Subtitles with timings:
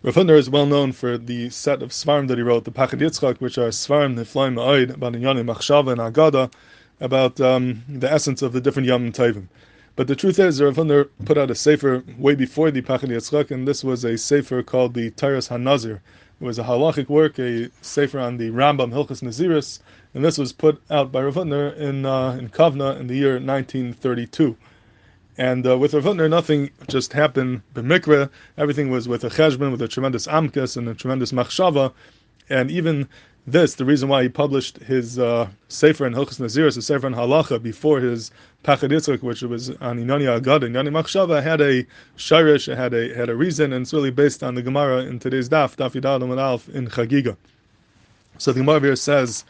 [0.00, 3.00] Rav Hutner is well known for the set of Svarim that he wrote, the Pachad
[3.00, 6.52] Yitzchak, which are Svarim Neflaim Ma'oid, about Machshava and Agada,
[7.00, 9.48] about um, the essence of the different Yom Tovim.
[9.96, 13.50] But the truth is, Rav Hutner put out a sefer way before the Pachad Yitzchak,
[13.50, 15.98] and this was a sefer called the Toras HaNazir.
[16.40, 19.80] It was a halachic work, a sefer on the Rambam Hilchas Naziris,
[20.14, 23.40] and this was put out by Rav Hutner in, uh, in Kavna in the year
[23.40, 24.56] 1932.
[25.38, 28.28] And uh, with Rav Hutner, nothing just happened b'mikra.
[28.58, 31.92] Everything was with a cheshbon, with a tremendous amkas and a tremendous machshava.
[32.50, 33.08] And even
[33.46, 37.14] this, the reason why he published his uh, Sefer and Hilchas Naziris, a Sefer and
[37.14, 38.32] Halacha, before his
[38.64, 41.86] Pachad Yitzchak, which was on Inani Agad and Inani Machshava, had a
[42.16, 45.48] shirish, had a had a reason, and it's really based on the Gemara in today's
[45.48, 47.36] Daf, Daf Yidad and Alf in Chagiga.
[48.38, 49.44] So the Gemara here says,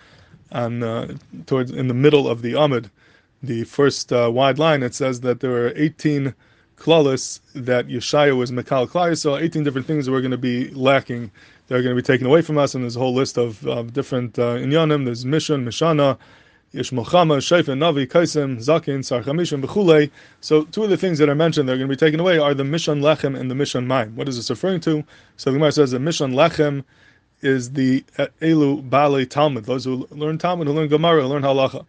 [0.52, 1.14] on uh,
[1.46, 2.90] towards in the middle of the Amud,
[3.42, 6.34] the first uh, wide line, it says that there were 18
[6.76, 10.70] klalis that Yeshaya was Mekal Klai, so 18 different things that were going to be
[10.70, 11.30] lacking.
[11.66, 13.92] They're going to be taken away from us, and there's a whole list of, of
[13.92, 15.04] different uh, inyanim.
[15.04, 16.18] There's Mission, Mishana,
[16.72, 20.10] Yesh Milchama, Navi, Kaisim, Zakin, Sarchamishin, Bechule.
[20.40, 22.38] So two of the things that are mentioned that are going to be taken away
[22.38, 24.14] are the Mission Lechem and the Mission Maim.
[24.16, 25.04] What is this referring to?
[25.36, 26.84] So the Gemara says the Mission Lechem
[27.40, 28.02] is the
[28.42, 31.86] Elu Bale Talmud, those who learn Talmud, who learn Gemara, who learn Halacha.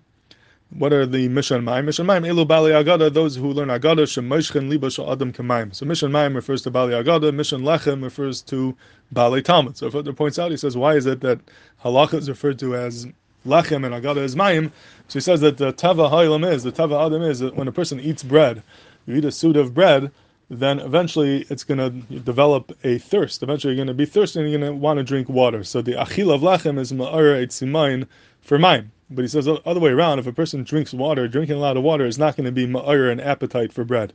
[0.71, 1.87] What are the Mishan Maim?
[1.87, 5.73] Mishan Maim, Elu Bali Agada, those who learn Agada, Shemoishchen Liba Adam Kamaim.
[5.73, 8.77] So Mishan Maim refers to Bali Agada, Mishan Lechem refers to
[9.11, 9.77] Bali Talmud.
[9.77, 11.39] So Further points out, he says, why is it that
[11.83, 13.07] Halacha is referred to as
[13.47, 14.71] Lechem and Agada is Maim?
[15.07, 17.71] So he says that the Tava Ha'ilam is, the Tava Adam is, that when a
[17.71, 18.61] person eats bread,
[19.07, 20.11] you eat a suit of bread,
[20.51, 23.41] then eventually it's going to develop a thirst.
[23.41, 25.63] Eventually you're going to be thirsty and you're going to want to drink water.
[25.63, 28.07] So the Achil of Lechem is Ma'ara Eitzimain
[28.41, 28.91] for Maim.
[29.11, 31.77] But he says the other way around, if a person drinks water, drinking a lot
[31.77, 34.13] of water is not going to be ma'ir an appetite for bread.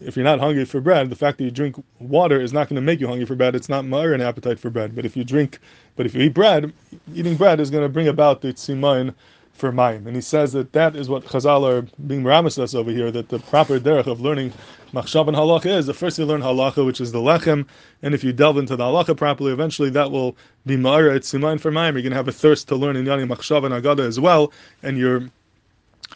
[0.00, 2.76] If you're not hungry for bread, the fact that you drink water is not going
[2.76, 3.54] to make you hungry for bread.
[3.54, 4.94] It's not ma'ir an appetite for bread.
[4.94, 5.58] But if you drink,
[5.96, 6.72] but if you eat bread,
[7.14, 9.14] eating bread is going to bring about the tzimayin
[9.54, 10.06] for mayim.
[10.06, 13.30] And he says that that is what Chazal are being meramis us over here, that
[13.30, 14.52] the proper derech of learning
[14.96, 17.66] machshav and halacha is, the first you learn halacha, which is the lechem,
[18.02, 21.60] and if you delve into the halacha properly, eventually that will be ma'ara, it's simayin
[21.60, 21.92] for mayim.
[21.92, 24.52] You're going to have a thirst to learn in yani machshav and agada as well,
[24.82, 25.28] and your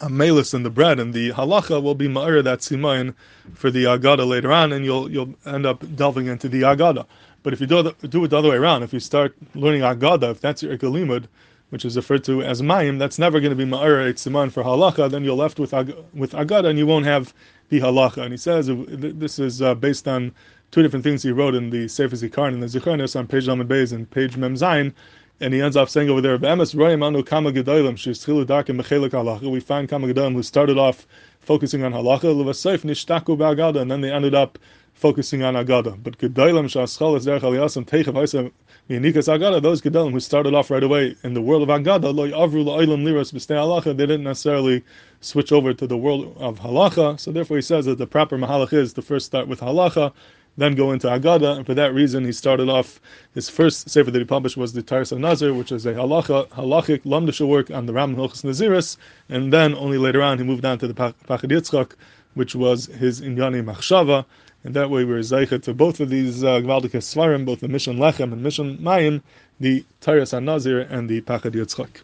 [0.09, 3.13] melis in the bread and the halacha will be ma'ara that simayin
[3.53, 7.05] for the agada later on, and you'll you'll end up delving into the agada.
[7.43, 10.31] But if you do, do it the other way around, if you start learning agada,
[10.31, 11.25] if that's your ikalimud,
[11.71, 15.09] which is referred to as mayim, that's never going to be ma'ara siman for halacha.
[15.09, 15.73] Then you're left with
[16.13, 17.33] with agada, and you won't have
[17.69, 18.23] the halacha.
[18.23, 20.33] And he says this is uh, based on
[20.71, 23.69] two different things he wrote in the Sefer Zikaron and the Zikaronis on page Lamed
[23.69, 24.93] Beis and page Mem Zayin.
[25.39, 29.11] And he ends up saying over there, "V'emes royim anu kama gedolim sheschilu darkim mechelik
[29.11, 31.07] halacha." We find kama gedolim who started off
[31.39, 34.59] focusing on halacha, levaseif nishtaku ba'agada, and then they ended up
[35.01, 36.01] focusing on agada.
[36.01, 38.51] But gedolim shaschal is derech aliyasim teichav
[38.89, 42.65] Yanikas Agada, those Gedalim who started off right away in the world of Agada, avru
[42.65, 44.83] liras b'stei halacha, they didn't necessarily
[45.21, 47.17] switch over to the world of halacha.
[47.17, 50.11] So therefore, he says that the proper mahalach is to first start with halacha,
[50.57, 52.99] then go into Agada, and for that reason, he started off
[53.33, 57.03] his first sefer that he published was the Toras Nazir, which is a halacha halachic
[57.03, 58.97] lamdisha work on the Ram Hilchas Naziris,
[59.29, 61.93] and then only later on he moved on to the Pachad Yitzchak,
[62.33, 64.25] which was his Inyani Machshava,
[64.63, 68.31] and that way we're zeicha to both of these uh, Svarim, both the Mission Lechem
[68.31, 69.21] and Mission Mayim,
[69.59, 72.01] the Toras Nazir and the Pachad Yitzchak.